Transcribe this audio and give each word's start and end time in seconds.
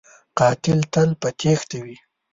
قاتل 0.39 0.79
تل 0.93 1.09
په 1.21 1.27
تیښته 1.39 1.77
وي 1.83 1.95